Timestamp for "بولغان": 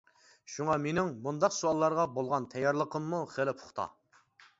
2.15-2.47